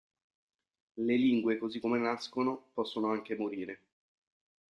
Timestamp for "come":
1.79-1.99